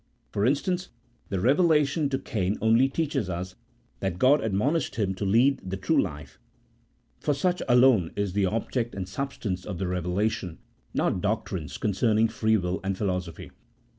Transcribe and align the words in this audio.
For 0.31 0.47
instance, 0.47 0.89
the 1.29 1.39
revelation 1.39 2.09
to 2.09 2.17
Cain 2.17 2.57
only 2.59 2.89
teaches 2.89 3.29
us 3.29 3.53
that 3.99 4.17
God 4.17 4.41
admonished 4.41 4.95
him 4.95 5.13
to 5.13 5.23
lead 5.25 5.59
the 5.63 5.77
true 5.77 6.01
lif 6.01 6.39
e, 6.39 6.45
for 7.19 7.35
such 7.35 7.61
alone 7.69 8.09
is 8.15 8.33
the 8.33 8.47
object 8.47 8.95
and 8.95 9.07
substance 9.07 9.63
of 9.63 9.77
the 9.77 9.85
revelation, 9.85 10.57
not 10.95 11.21
doctrines 11.21 11.77
concerning 11.77 12.29
free 12.29 12.57
will 12.57 12.79
and 12.83 12.97
philosophy. 12.97 13.51